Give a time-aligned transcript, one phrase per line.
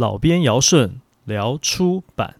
[0.00, 2.36] 老编尧舜聊出版。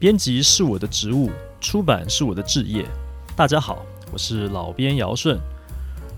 [0.00, 1.30] 编辑是我的职务，
[1.60, 2.86] 出版是我的职业。
[3.36, 5.38] 大家好，我是老编姚顺。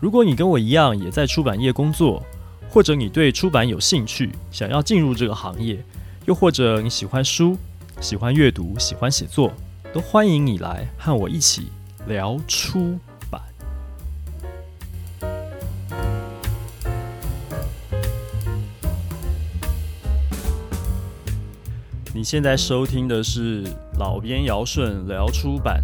[0.00, 2.22] 如果你跟我一样也在出版业工作，
[2.70, 5.84] 或者你对出版有兴趣，想要进入这个行业，
[6.26, 7.58] 又或者你喜欢书、
[8.00, 9.52] 喜欢阅读、喜欢写作，
[9.92, 11.66] 都欢迎你来和我一起
[12.06, 12.96] 聊出
[22.22, 23.64] 你现在收听的是
[23.98, 25.82] 老编尧舜聊出版。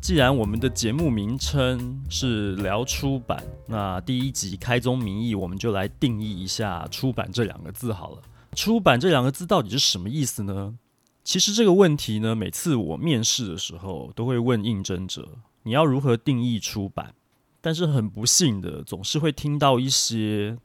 [0.00, 8.22] 既然我们的节目名称是聊出版，那第一集开宗明义，我们就来定义一下“出版”这两个字好了。
[8.54, 10.78] 出版这两个字到底是什么意思呢？
[11.24, 15.26] 其实这个问题呢，每次我面试的时候都会问应征者
[15.64, 17.12] ：“你要如何定义出版？”
[17.60, 20.56] 但是很不幸的，总是会听到一些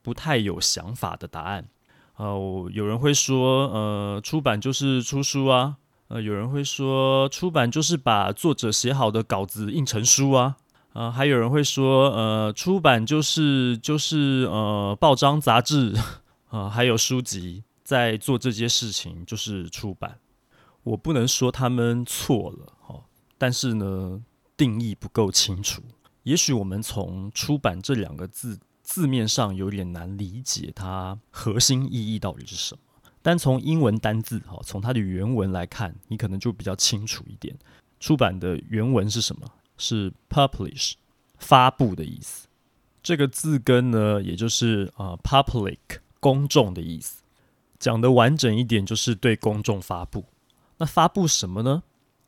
[0.00, 1.66] 不太有想法的答案。
[2.18, 5.76] 哦，有人会说，呃，出版就是出书啊。
[6.08, 10.56] 呃，有人会说，出版就是把作者写好的稿子印成书啊。
[10.94, 15.94] 啊、呃，还有人会说，呃，出版就是就是呃，报章杂志
[16.48, 20.18] 啊、呃，还有书籍在做这些事情，就是出版。
[20.82, 23.04] 我不能说他们错了，哦，
[23.36, 24.20] 但是呢，
[24.56, 25.80] 定义不够清楚。
[26.24, 28.58] 也许我们从“出版”这两个字。
[28.88, 32.80] 字面上有点难理解，它核心意义到底是什么？
[33.20, 37.54] 单从英文单字，哈，从它的原文来看，你可能就比较清楚一点。
[38.00, 39.46] 出版的原文是什么？
[39.76, 40.94] 是 publish，
[41.36, 42.48] 发布的意思。
[43.02, 47.22] 这个字根呢，也就是啊、呃、public，公众的意思。
[47.78, 50.24] 讲得完整一点，就是对公众发布。
[50.78, 51.82] 那发布什么呢？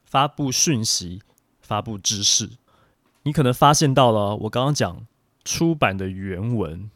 [0.04, 1.22] 发布讯息，
[1.62, 2.50] 发布知识。
[3.22, 5.06] 你可能发现到了，我刚刚讲。
[5.44, 6.90] 出版的原文，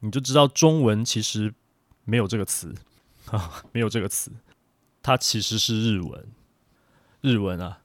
[0.00, 1.52] 你就知道中文其实
[2.04, 2.74] 没有这个词
[3.26, 4.30] 啊， 没有这个词，
[5.02, 6.26] 它其实是日文。
[7.20, 7.78] 日文啊，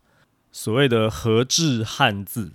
[0.52, 2.52] 所谓的和制汉字，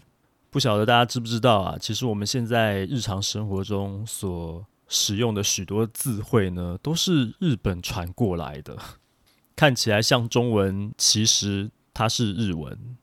[0.51, 1.79] 不晓得大家知不知道啊？
[1.81, 8.77] 其实我们现在日常生活中所使用的许多字汇呢，都是日本传过来的，
[9.57, 12.97] 看起来像中文，其实它是日文。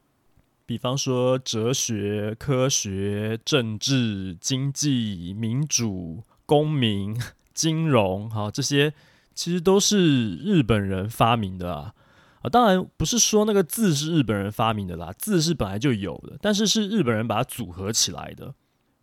[0.72, 7.14] 比方说哲学、科学、政治、经济、民主、公民、
[7.54, 8.94] 金融，哈，这些
[9.36, 11.94] 其实都是日本人发明的啊。
[12.42, 18.56] 啊，当然不是说那个字是日本人发明的啦，字是本来就有的，但是是日本人把它组合起来的。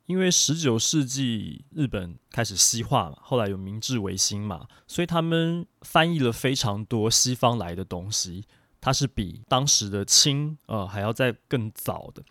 [0.06, 8.46] 因为十九世纪日本开始西化嘛，后来有明治维新嘛，所以他们翻译了非常多西方来的东西。
[8.80, 12.22] 它是比当时的清呃还要再更早的，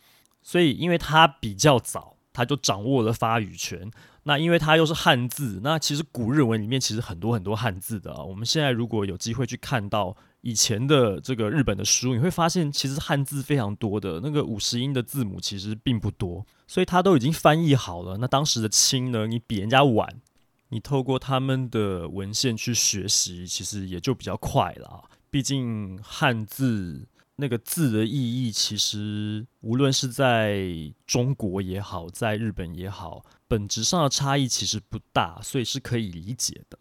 [0.41, 3.91] 所以因为它比较早，它就掌握了发语权。
[4.24, 8.22] 那因为它又是汉字，那其实古日文里面其实很多很多汉字的啊。
[8.22, 18.18] 我们现在如果有机会去看到以前的这个日本的书，你会发现其实汉字非常多的，那个五十音的字母其实并不多，所以它都已经翻译好了。
[18.18, 20.22] 那当时的清呢，你比人家晚，
[20.68, 25.06] 你透过他们的文献去学习，其实也就比较快了。
[25.29, 30.67] 毕竟汉字那个字的意义，其实无论是在
[31.05, 36.79] 中国也好，在日本也好，本质上的差异其实不大，所以是可以理解的。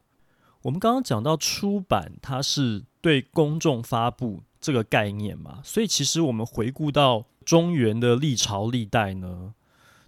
[0.63, 9.55] 我们刚刚讲到出版，它是对公众发布这个概念嘛，所以其实我们回顾到中原的历朝历代呢，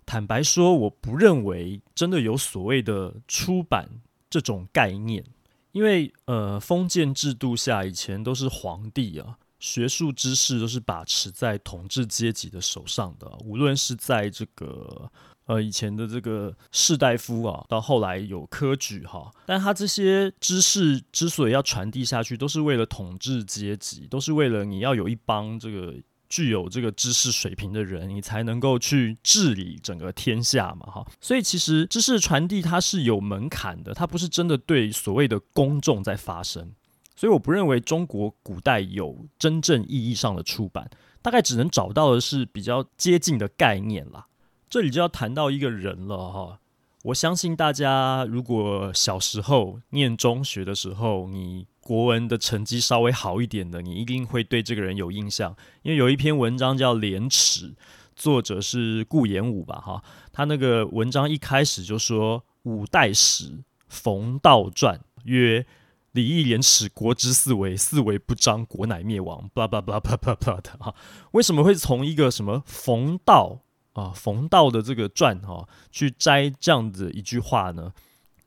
[0.06, 3.88] 坦白说，我不认为真的有所谓的出版
[4.31, 5.25] 这种概念。
[5.73, 13.31] 因为呃，封建制度下，以前都是皇帝啊，学术知识都是把持在统治阶级的手上的。
[13.45, 15.10] 无论是在这个
[15.47, 25.95] 呃以前的这个士大夫啊，到后来有科举哈，但他这些知识之所以要传递下去，都是为了统治阶级，都是为了你要有一帮这个。
[26.28, 31.07] 具有这个知识水平的人，你才能够去治理整个天下嘛，哈。
[31.21, 36.72] 所以其实知识传递它是有门槛的，它不是真的对所谓的公众在发声。
[37.16, 40.89] 所以我不认为中国古代有真正意义上的出版，
[41.21, 44.27] 大概只能找到的是比较接近的概念啦。
[44.71, 46.60] 这里就要谈到一个人了，哈。
[47.04, 57.71] 我相信大家如果小时候念中学的时候，你国文的成绩稍微好一点的，你一定会对这个人有印象，因为有一篇文章叫《廉耻》，
[58.15, 59.81] 作者是顾炎武吧？
[59.81, 65.65] 哈，他那个文章一开始就说：“五代史，冯道传曰
[66.13, 69.51] ：‘礼义廉耻，国之四维，四维不张，国乃灭亡。
[69.55, 70.95] blah blah blah blah blah blah 的哈，
[71.31, 73.61] 为什么会从一个什么冯道
[73.95, 77.95] 啊，冯道的这个传哈去摘这样的一句话呢？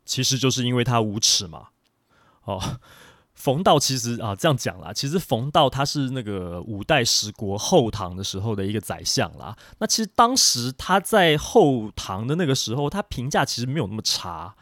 [0.06, 1.70] 其实就是因为他无耻嘛，
[2.44, 2.62] 哦。
[3.42, 9.58] 冯道其实啊，这样讲啦，其实冯道他是那个五代十国后唐的时候的一个宰相啦。
[9.80, 14.54] 那其实当时他在后唐的那个时候，他评价其实没有那么差。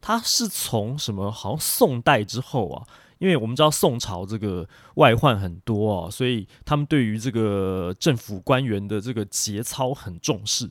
[0.00, 1.30] 他是从什么？
[1.30, 2.82] 好像宋代之后啊，
[3.18, 10.70] 因为我们知道宋朝这个外患很多啊，所以他们对于这个政府官员的这个节操很重视。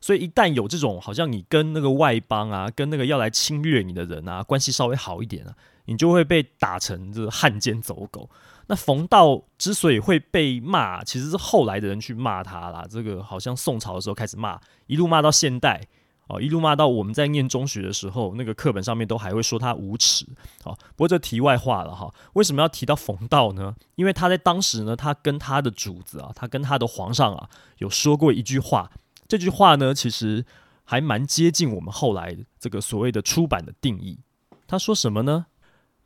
[0.00, 5.54] 所以一旦有这种好像你跟那个外邦啊，跟那个要来侵略你的人啊，关系稍微好一点啊。
[5.90, 8.30] 你就会被打成这个汉奸走狗。
[8.68, 12.86] 那冯道之所以会被骂，其实是后来的人去骂他啦。
[12.88, 15.84] 这个好像宋朝的时候开始骂，一路骂到现代
[16.28, 20.24] 哦，一路骂到我们在念中学的时候，那个课本上面都还会说他无耻。
[20.62, 22.08] 好，不过这题外话了哈。
[22.34, 23.74] 为什么要提到冯道呢？
[23.96, 28.92] 因为他在当时呢，他跟他的主子啊，他跟他的皇上啊，有说过一句话。
[29.26, 30.46] 这句话呢，其实
[30.84, 34.20] 还蛮接近我们后来这个所谓的出版的定义。
[34.68, 35.46] 他说什么呢？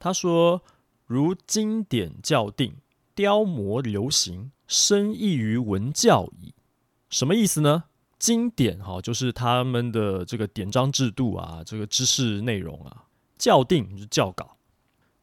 [0.05, 0.61] 他说
[1.09, 2.75] ：“如经典校定，
[3.15, 6.53] 雕摹流行，深异于文教矣。”
[7.09, 7.85] 什么意思呢？
[8.19, 13.05] 经典哈，就是他们的这个典章制度啊，这个知识内容啊，
[13.39, 14.59] 校定就是校稿，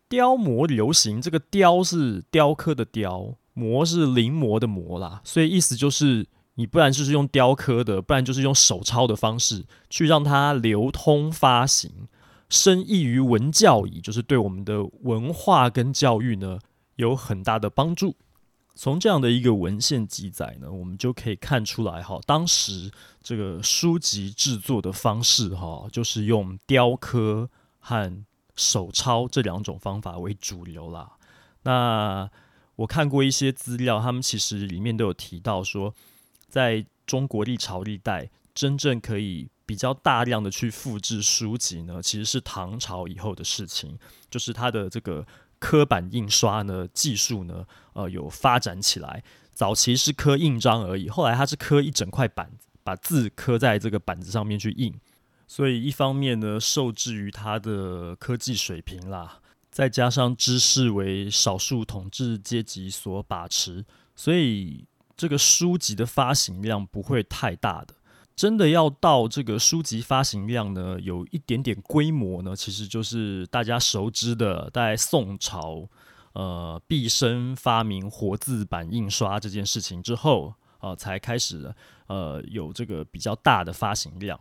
[0.10, 1.22] 雕摹流行。
[1.22, 5.22] 这个雕是雕刻的雕，摹是临摹的摹啦。
[5.24, 6.26] 所以意思就是，
[6.56, 12.08] 你不然就是用雕刻的，不然就是用手抄的方式去让它流通发行。
[12.52, 16.60] 深益于文教矣，就是对我们的文化跟教育呢
[16.98, 18.16] 有很大的帮助。
[18.76, 22.92] 从这样的一个文献记载呢，我们就可以看出来哈，当时
[23.24, 27.50] 这个书籍制作的方式哈，就是用雕刻
[27.80, 28.26] 和
[28.56, 31.14] 手抄这两种方法为主流啦。
[31.64, 32.30] 那
[32.76, 35.94] 我看过一些资料，他们其实里面都有提到说，
[36.50, 38.30] 在中国历朝历代，
[38.62, 39.50] 真正可以。
[39.64, 43.98] 比较大量的去复制书籍呢，其实是唐朝以后的事情，
[44.30, 45.26] 就是它的这个
[45.60, 49.24] 刻版印刷呢技术呢，呃，有发展起来。
[49.54, 52.52] 早期是刻印章而已，后来它是刻一整块板，
[52.84, 54.94] 把字刻在这个板子上面去印。
[55.48, 63.86] 所以一方面呢，受制于它的科技水平啦，再加上知识为少数统治阶级所把持，
[64.18, 64.86] 所以
[65.16, 67.96] 这个书籍的发行量不会太大的。
[68.36, 75.88] 真的要到这个书籍发行量呢，有一点点规模呢，其实就是大家熟知的，在宋朝，
[76.34, 81.72] 呃，毕生发明活字版印刷这件事情之后，啊、才开始，
[82.08, 84.40] 呃，有这个比较大的发行量。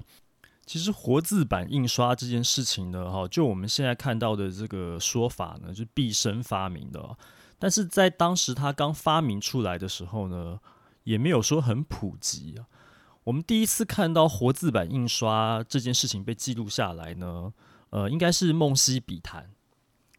[0.65, 7.19] 其实活字版印刷这件事情呢，哈，就我们现在看到的这个说法呢，就是毕生发明的，
[7.59, 10.59] 但是在当时他刚发明出来的时候呢，
[11.03, 12.65] 也没有说很普及啊。
[13.31, 17.53] 我们第一次看到活字版印刷这件事情被记录下来呢，
[17.91, 19.45] 呃，应该是《梦溪笔谈》，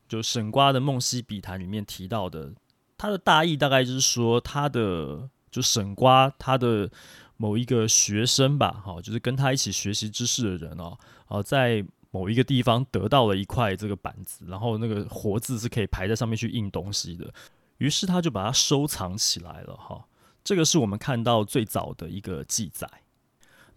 [0.08, 2.54] 就沈瓜的《梦溪笔谈》里面提到的。
[2.98, 6.90] 他的大意大概就是说，他的就沈瓜他的
[7.36, 10.98] 某一个学生吧，哈，就是跟他一起学习知识的人哦，
[11.28, 17.34] 呃，在某一个地方得到了一块这个板子，然后那个活字是可以排在上面去印东西的，
[17.80, 20.06] 于是他就把它收藏起来了，哈。
[20.44, 22.90] 这个是我们看到最早的一个记载。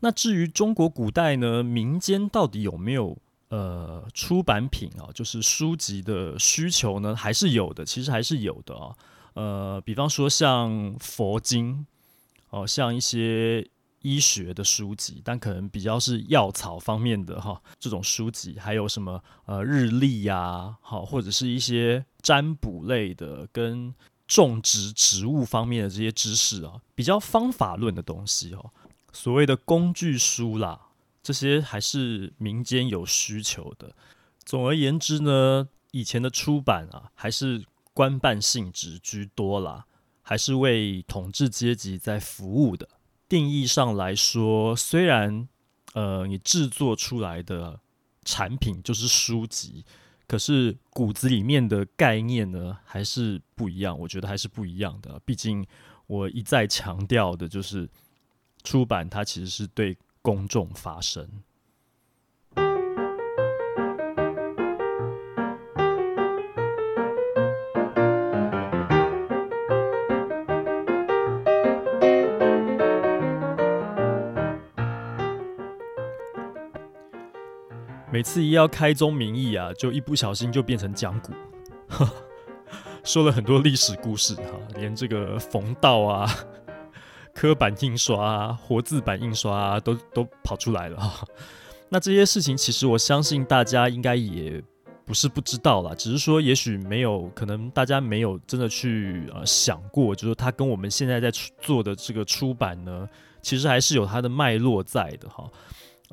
[0.00, 3.16] 那至于中国古代呢，民间到底有没有
[3.48, 7.16] 呃出版品啊，就是书籍的需求呢？
[7.16, 8.94] 还是有的，其实还是有的啊。
[9.34, 11.86] 呃，比方说像佛经
[12.50, 13.66] 哦，像一些
[14.00, 23.94] 医学的书籍，但可能比较是药草方面的哈，这种书籍，还有什么呃日历呀，好，或者是一些占卜类的跟。
[24.26, 28.70] 种植植物方面的这些知识啊，比较方法论的东西哦，
[29.12, 30.80] 所谓的工具书啦，
[31.22, 33.94] 这些还是民间有需求的。
[34.44, 39.84] 总而言之呢，以前的出版啊，还是官办性质居多啦，
[40.22, 42.88] 还是为统治阶级在服务的。
[43.28, 45.48] 定义上来说，虽然
[45.92, 47.80] 呃，你制作出来的
[48.24, 49.84] 产品就是书籍。
[50.26, 53.98] 可是骨子里面的概念呢，还是不一样。
[53.98, 55.20] 我觉得还是不一样的。
[55.24, 55.64] 毕竟
[56.06, 57.88] 我一再强调的就是，
[58.62, 61.28] 出版它其实是对公众发声。
[78.14, 81.32] 每次一要开宗明义啊，就一不小心就变成讲古，
[83.02, 86.32] 说了很多历史故事哈，连这个冯道啊、
[87.34, 91.26] 刻板印刷啊、活字版印刷啊，都都跑出来了哈。
[91.88, 94.62] 那这些事情，其实我相信大家应该也
[95.04, 103.08] 不是不知道啦，只是说也许没有，可能大家没有真的去呃想过，就是它跟我们现在在做的这个出版呢，
[103.42, 105.50] 其实还是有它的脉络在的哈。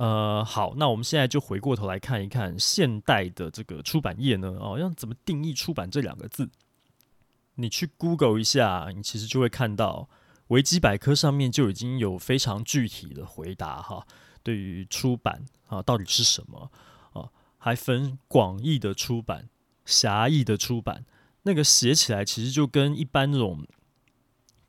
[0.01, 6.49] 呃，好，那我们现在就回过头来看一看现代的这个出版业呢，哦，要怎么定义出版这两个字？
[7.53, 10.09] 你去 Google 一下，你其实就会看到
[10.47, 14.07] 维基百科上面就已经有非常具体的回答哈。
[14.41, 16.71] 对于出版啊，到底是什么
[17.13, 17.29] 啊？
[17.59, 19.49] 还分广义的出版、
[19.85, 21.05] 狭义的出版，
[21.43, 23.67] 那个写起来其实就跟一般那种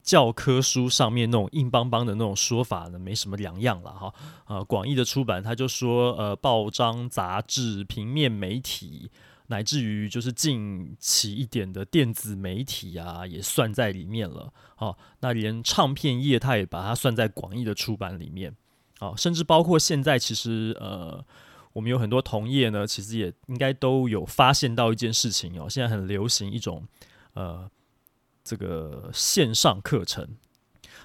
[0.02, 4.14] 教科书上面那种硬邦邦的那种说法呢，没什么两样了哈。
[4.46, 9.10] 呃，广义的出版，他就说呃，报章、杂志、平面媒体，
[9.46, 14.52] 乃至于就是近期一点的电子媒体啊，也算在里面了。
[14.78, 18.54] 哦，那连唱片业，他也把它算在广义的出版里面。
[19.00, 21.24] 哦，甚至包括现在，其实呃。
[21.74, 25.66] 我们有很多同业呢，其实也应该都有发现到一件事情哦。
[25.70, 26.86] 现在很流行一种
[27.32, 27.66] 呃，
[28.44, 30.28] 这个线上课程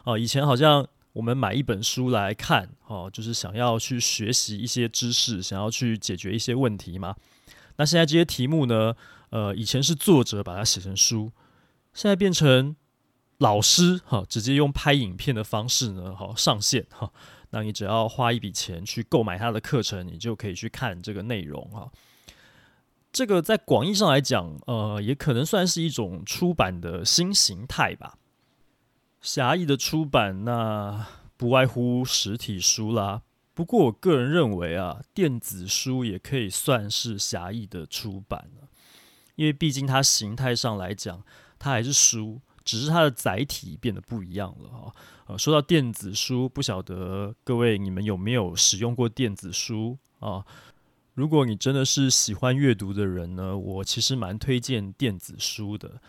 [0.04, 0.18] 哦。
[0.18, 7.16] 以前好像我们买一本书来看哦，就是想要去学习一些知识，想要去解决一些问题嘛。
[7.78, 8.96] 那现在这些题目呢，
[9.30, 11.32] 呃，以前是作者把它写成书，
[11.94, 12.76] 现在变成
[13.38, 17.12] 老师哈，直接用拍影片的方式呢，好上线哈。
[17.52, 21.88] 那你只要花一笔钱去购买他的课程，你就可以去看这个内容啊。
[23.12, 28.18] 这个在广义上来讲，呃，也可能算是一种出版的新形态吧。
[29.22, 33.24] 狭义的出版，那不外乎实体书啦。
[33.54, 38.68] 不过我个人认为啊，电子书也可以算是狭义的出版了，
[39.36, 41.24] 因为毕竟它形态上来讲，
[41.58, 42.42] 它还是书。
[42.64, 44.94] 只是它的载体变得不一样了哈。
[45.28, 50.46] 呃，说到电子书，不晓得各位你们有没有使用过电子书啊？
[51.18, 56.00] 如果你真的是喜欢阅读的人呢，我其实蛮推荐电子书的。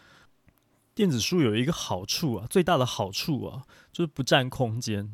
[0.95, 5.11] 电子书有一个好处啊，最大的好处啊，就是不占空间。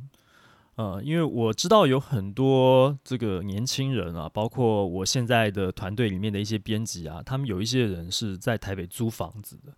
[0.75, 9.73] 呃，因为我知道有很多这个年轻人啊，包括我现在的团队里面的一些编辑啊，他们有一些人是在台北租房子的。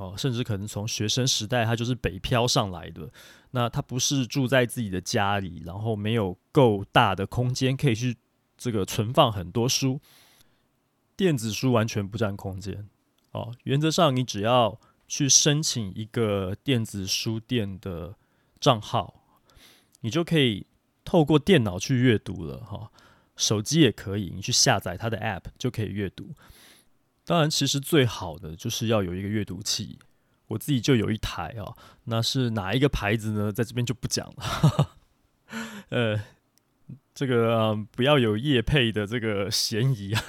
[0.00, 3.10] 哦，甚至可能从学生时代他就是北漂上来的，
[3.50, 8.16] 那他不是住在自己的家里，然后没有够大的空间可以去
[8.60, 10.02] 这个存放很多书，
[11.16, 12.86] 电子书完全不占空间。
[13.32, 18.16] 哦，原则上你只要去申请一个电子书店的
[18.60, 19.24] 账号，
[20.02, 20.66] 你就可以
[21.06, 22.90] 透过电脑去阅读了哈，
[23.34, 26.34] 手机也可以，你去下载它的 App 就可以阅读。
[27.24, 29.98] 当然，其实最好的就是要有一个阅读器。
[30.48, 33.52] 我自己就有一台啊，那是哪一个牌子呢？
[33.52, 34.96] 在这边就不讲了。
[35.90, 36.20] 呃，
[37.20, 40.22] 这个、不要有业配的这个嫌疑啊。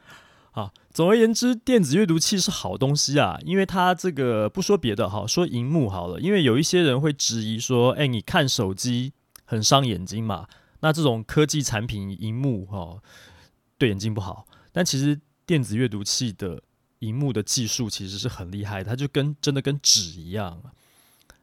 [0.50, 9.12] 好，总而言之，电子阅读器是好东西啊，因为它这个不说别的哈，说荧幕好了，因为有一些人会质疑说，哎，你看手机
[9.44, 10.46] 很伤眼睛嘛？
[10.80, 13.02] 那这种科技产品荧幕哈，
[13.76, 15.20] 对眼睛不好，但其实。
[15.44, 16.62] 电子阅读器的
[17.00, 20.62] 荧幕的技术其实是很厉害，它就跟真的跟纸一样，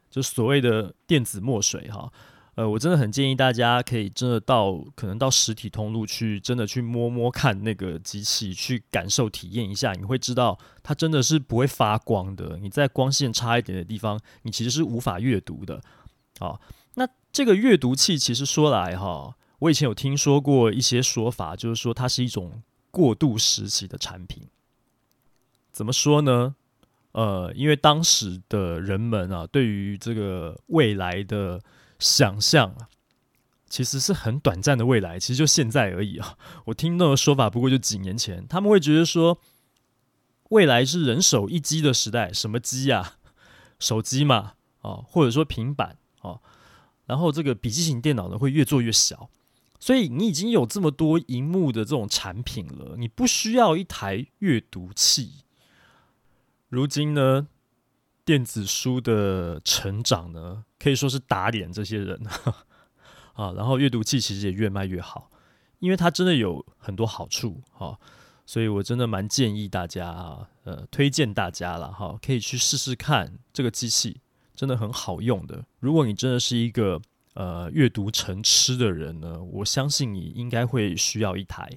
[0.10, 2.10] 就所谓的电子墨水哈。
[2.56, 12.58] 呃，我真的很建议大家可以真的到可能到实体通路去，真的去摸摸看那个机器，去感受体验一下，你会知道它真的是不会发光的。
[12.62, 15.82] 你在光线差一点的地方，你其实是无法阅读的。
[16.40, 16.60] 好，
[16.96, 22.62] 那这个阅读器其实说来哈，我以前有听说过一些说法，就是说它是一种。
[22.92, 24.48] 过渡时期的产品，
[25.72, 26.56] 怎么说呢？
[27.12, 31.62] 呃，因为当时的人们啊，对于这个未来的
[32.00, 32.90] 想象啊，
[33.70, 36.38] 其实是很短暂的未来，其实就现在而已啊。
[36.66, 39.38] 我听到的说法不过就几年前，他们会觉得说，
[40.50, 43.18] 未来是人手一机的时代，什么机啊？
[43.80, 46.42] 手机嘛，哦，或者说平板哦，
[47.06, 49.30] 然后这个笔记型电脑呢，会越做越小。
[49.80, 55.46] 所以你已经有这么多荧幕的这种产品了，你不需要一台阅读器。
[56.68, 57.48] 如今呢，
[58.30, 62.22] 电子书的成长呢，可以说是打脸这些人
[63.34, 63.52] 啊。
[63.54, 65.32] 然后阅读器其实也越卖越好，
[65.80, 68.00] 因为它真的有很多好处哈。
[68.46, 74.22] 所以我真的蛮建议大家啊，呃，推荐大家了哈，可以去试试看这个机器，
[74.54, 75.66] 真的很好用的。
[75.80, 77.02] 如果你真的是一个。
[77.36, 81.70] 呃，阅读成痴的人呢，我相信你应该会需要一台。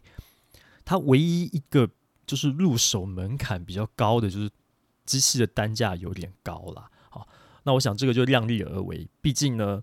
[0.85, 1.89] 它唯一一个
[2.27, 4.51] 就是入手门槛比较高的，就是
[5.05, 6.91] 机器的单价有点高了。
[7.11, 7.27] 好，
[7.65, 9.09] 那我想这个就量力而为。
[9.21, 9.83] 毕竟呢，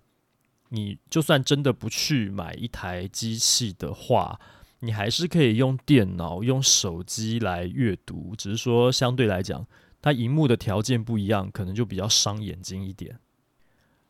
[0.70, 4.40] 你就算真的不去买一台机器的话，
[4.80, 9.66] 你还是可以用电脑、用手机来阅读，只是说相对来讲，
[10.00, 13.18] 它荧幕的条件不一样，可能就比较伤眼睛一点。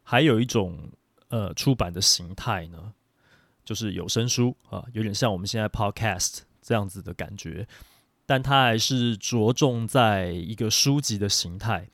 [0.03, 0.91] 还有一种
[1.29, 2.93] 呃出版的形态呢，
[3.65, 7.67] 就是有声书啊，有点像我们现在 Podcast 这样子的感觉，
[8.31, 11.89] 但它还是着重在一个书籍的形态。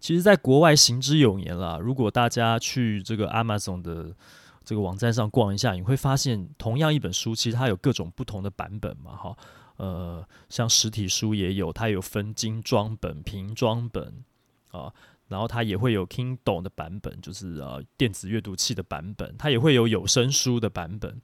[0.00, 1.78] 其实，在国外行之有年了。
[1.78, 4.16] 如果大家去这个 Amazon 的
[4.64, 9.36] 这个网站上逛一下，你会发现，同样一本书，其实它有各种不同的版本嘛，哈。
[9.76, 14.24] 呃，像实体书也有，它有分精装本、平装本
[14.70, 14.90] 啊，
[15.28, 21.20] 然后它也会有 Kindle 的版本，就是呃电子阅读器的版本，它也会有有声书的版本。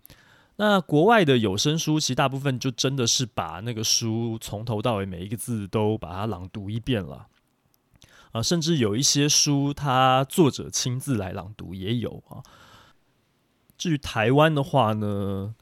[0.57, 7.29] 那国外的有声书，其实大部分就真的是把那个书从头到尾每一个字都把它朗读一遍了。
[8.33, 12.43] 啊，甚至有一些书，它作者亲自来朗读也有啊。
[13.77, 15.55] 至于台湾的话呢，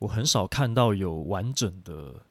[0.00, 2.26] 我很少看到有完整的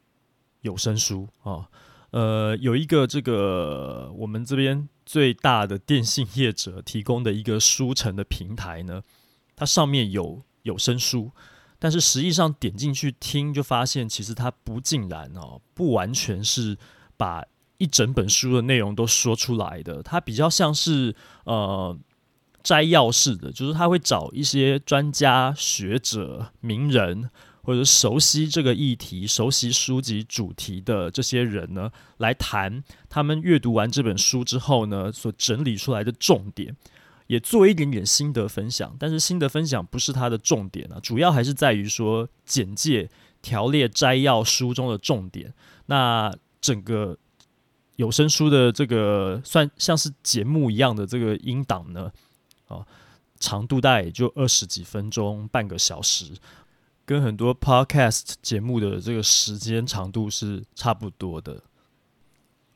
[0.62, 1.70] 有声书啊，
[2.12, 9.02] 呃，有一个这个我们这边最大的电信业者提供的一个书城的平台呢，
[9.56, 11.32] 它上面有有声书，
[11.82, 16.78] 但是实际上点进去听就发现，其实它不尽然哦，不完全是
[17.18, 17.44] 把
[17.80, 22.00] 一整本书的内容都说出来的，它比较像是呃。
[22.64, 27.28] 摘要式的，就是他会找一些专家学者、名人，
[27.64, 36.78] 或者熟悉这个议题、熟悉书籍主题的这些人呢，来谈他们阅读完这本书之后呢，所整理出来的重点，
[37.32, 38.94] 也做一点点心得分享。
[39.00, 43.10] 但是心得分享不是它的重点啊，主要还是在于说简介、
[43.42, 45.54] 条列、摘要书中的重点。
[45.86, 47.18] 那整个
[47.96, 52.12] 有声书的这个算像是节目一样的这个音档呢？
[52.68, 52.86] 啊，
[53.40, 56.34] 长度大概也就二十几分钟，半个小时，
[57.06, 61.64] 跟很多 podcast 节目的这个时间长度是差不多的。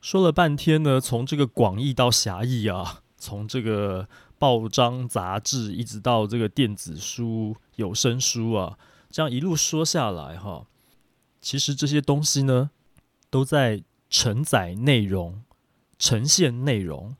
[0.00, 8.78] 说了半天呢，从这个广义到狭义啊，从这个报章杂志一直到这个电子书、有声书啊，
[9.10, 10.66] 这样一路说下来哈，
[11.40, 12.70] 其实这些东西呢，
[13.30, 15.42] 都在承载内容、
[15.98, 17.16] 呈现内容，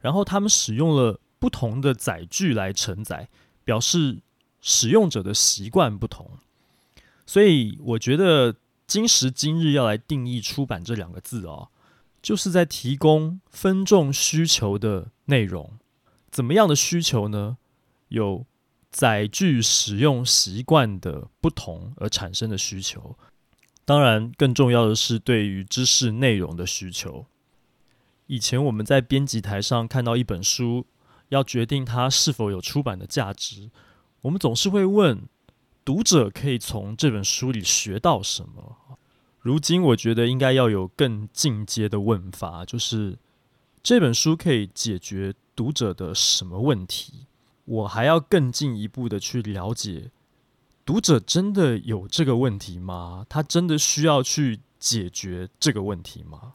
[0.00, 1.20] 然后他们使用了。
[1.38, 3.28] 不同的载具来承载，
[3.62, 4.20] 表示
[4.62, 6.30] 使用者的习惯不同，
[7.26, 11.68] 所以我觉得今时今日要来定义出版这两个字哦，
[12.22, 15.78] 就是在提供分众需求的内容。
[16.36, 17.56] 怎么样的需求呢？
[18.08, 18.44] 有
[18.90, 23.16] 载具使用习惯的不同而产生的需求，
[23.86, 27.24] 当然更重要的是对于知识内容的需求。
[28.26, 30.84] 以前我们在编辑台上看到一本书。
[31.30, 33.70] 要决定它是否有出版的价值，
[34.20, 35.22] 我们总是会问
[35.84, 38.98] 读者可以从这本书里学到什么。
[39.40, 43.18] 如今，我觉得应该要有更进阶的问法，就是
[43.86, 47.26] 这本书可以解决读者的什么问题？
[47.64, 50.10] 我还要更进一步的去了解，
[50.84, 53.24] 读者真的有这个问题吗？
[53.28, 56.54] 他真的需要去解决这个问题吗？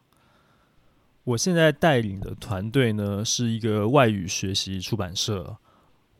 [1.23, 5.55] 我现在带领的团队呢，是一个外语学习出版社。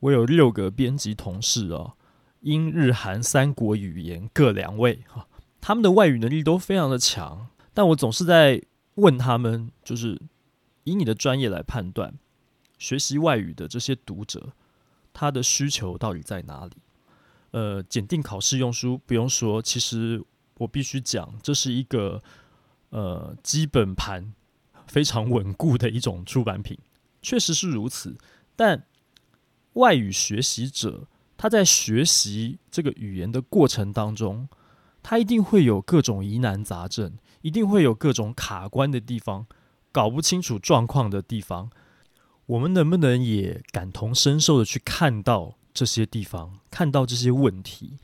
[0.00, 1.92] 我有六个编辑同事哦，
[2.40, 5.28] 英日韩三国语言各两位哈，
[5.60, 7.48] 他们的外语能力都非常的强。
[7.74, 8.62] 但我总是在
[8.94, 10.18] 问他们，就是
[10.84, 12.14] 以你的专业来判断，
[12.78, 14.52] 学习外语的这些读者，
[15.12, 16.72] 他的需求到底在哪里？
[17.52, 20.24] 呃，检定考试用书不用说，其实
[20.58, 22.22] 我必须讲，这是一个
[22.90, 24.34] 呃基本盘。
[24.88, 26.76] 非常稳固的一种出版品，
[27.22, 28.14] 确实是如此。
[28.54, 28.84] 但
[29.74, 31.06] 外语学习者
[31.38, 34.48] 他在学习这个语言的过程当中，
[35.02, 39.46] 他一定会有各种疑难杂症，一定会有各种卡关的地方，
[39.92, 41.70] 搞不清楚状况的地方。
[42.46, 47.98] 我们能不能也感同身受的去看到这些地方，看到这些问题？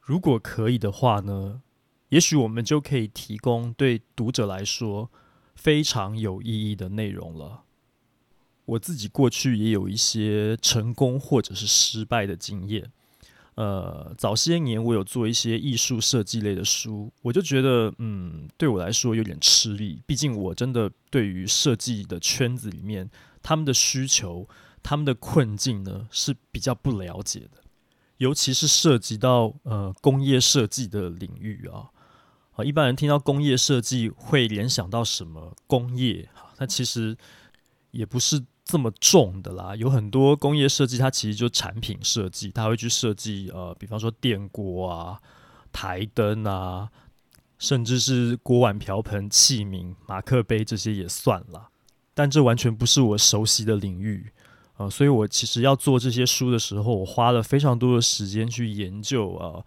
[0.00, 1.62] 如果可以的话呢，
[2.10, 5.10] 也许我们就可以提供对读者来说。
[5.56, 7.62] 非常有意义的内容了。
[8.64, 12.90] 我自己过去也有一些成功或者是失败的经验。
[13.56, 20.02] 呃，早些年我有做一些艺术设计类的书，我就觉得，嗯，对我来说有点吃力。
[20.06, 23.08] 毕竟我真的对于设计的圈子里面，
[23.42, 24.48] 他们的需求、
[24.82, 27.62] 他们的困境呢，是比较不了解的。
[28.16, 31.90] 尤其是涉及到呃工业设计的领域啊。
[32.56, 36.28] 啊，一般人听到工业设计会联想到什么工业？
[36.58, 37.16] 那其实
[37.90, 39.76] 也不是这么重的啦。
[39.76, 45.20] 有很多工业设计，它其实就产品设计，它会去设计呃，比方说电锅啊、
[45.72, 46.88] 台灯啊，
[47.58, 51.68] 甚至是锅碗瓢盆、器皿、马克杯这些也算了。
[52.14, 54.32] 但这完全不是我熟悉的领域，
[54.76, 59.64] 呃，所以我其实要做这些书的时候，我花了非常多的时间去研究啊。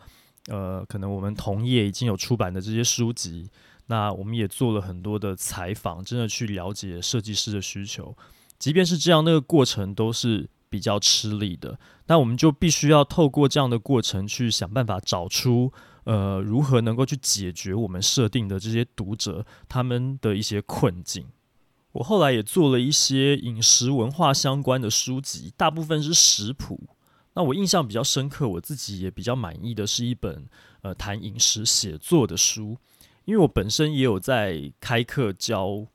[0.48, 3.50] 呃，可能我们同业已经有出版的这些书籍，
[3.88, 8.16] 那我们也做了很多的采访，真的去了解设计师的需求。
[8.60, 11.80] 即便是这样，那个过程都是比较吃力的。
[12.08, 15.72] 那我们就必须要透过这样的过程去想办法找出，
[16.06, 21.28] 呃，如何能够去解决我们设定的这些读者他们的一些困境。
[21.94, 26.90] 我后来也做了一些饮食文化相关的书籍，大部分是食谱。
[27.34, 30.48] 那我印象比较深刻，我自己也比较满意的是一本
[30.82, 32.78] 呃谈饮食写作的书，
[33.26, 35.86] 因为我本身也有在开课教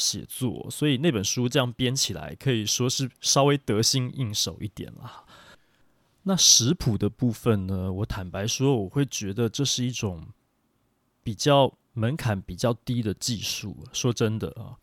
[0.00, 5.24] 写作，所以那本书这样编起来可以说是稍微得心应手一点啦。
[6.22, 10.26] 那食谱的部分呢，我坦白说，我会觉得这是一种
[11.22, 13.84] 比较门槛比较低的技术。
[13.92, 14.76] 说真的啊，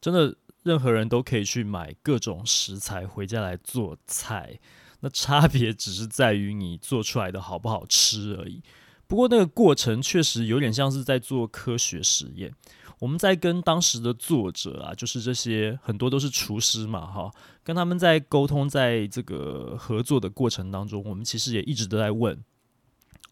[0.00, 4.58] 真的任何人都可以去买各种食材回家来做菜。
[5.00, 8.62] 那差别只是在于你做出来的好不好吃而已。
[9.06, 12.52] 不过那个过程确实有点像是在做科学实验。
[12.98, 17.30] 我们在跟当时的作者啊，就是这些很多都是厨师嘛，哈，
[17.62, 22.42] 跟他们在沟通，在这个合作的过程当中，我们其实也一直都在问：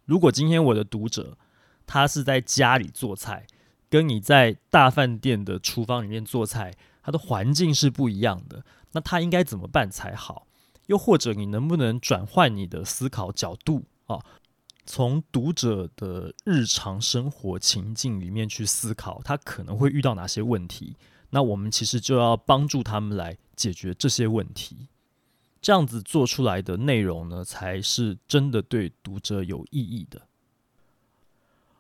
[0.05, 1.37] 如果今天我的读者
[1.87, 3.47] 他是在家里做菜，
[3.89, 10.47] 跟你在大饭店的厨房里面做菜，他的环境是不一样的，那他应该怎么办才好？
[10.87, 14.21] 又或者你能不能转换你的思考角度啊？
[14.87, 20.97] 从读者的日常生活情境里面去思考，他可能会遇到哪些问题？
[21.31, 24.87] 那我们其实就要帮助他们来解决这些问题。
[25.61, 30.23] 这样子做出来的内容呢，才是真的对读者有意义的。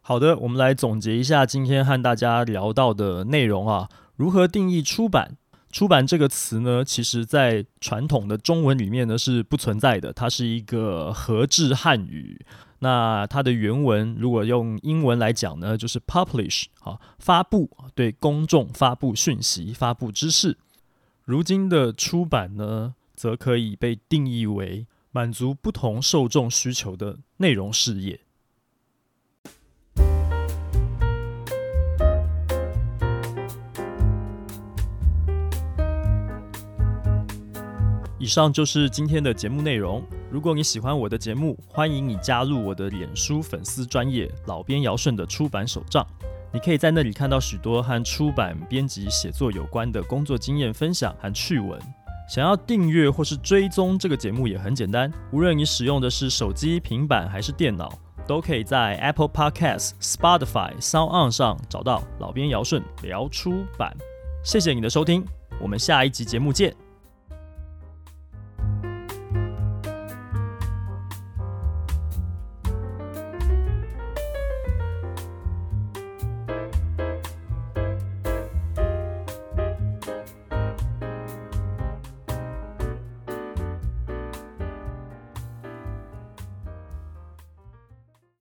[0.02, 5.36] 好的，我们来总结一下今天和大家聊到的内容啊，如何定义出版？
[5.76, 12.40] 出版这个词呢，其实在传统的中文里面呢是不存在的，它是一个合制汉语。
[12.78, 20.56] 那它的原文如果用英文来讲呢，就是 publish 啊，发布，对公众发布讯息、发布知识。
[21.26, 28.20] 如今的出版呢，则可以被定义为满足不同受众需求的内容事业。
[38.26, 40.02] 以上就是今天的节目内容。
[40.32, 46.04] 如果你喜欢我的节目，欢迎你加入我的脸书粉丝专业“老编尧舜”的出版手账。
[46.52, 51.80] 你可以在那里看到许多和出版、编辑、写作有关的工作经验分享和趣闻。
[52.28, 63.96] 想要订阅或是追踪这个节目也很简单，无论你使用的是手机、平板还是电脑，都可以在 Apple Podcast、Spotify、Sound On 上找到“老编尧舜聊出版”。
[64.42, 65.24] 谢谢你的收听，
[65.62, 66.85] 我们下一集节目见。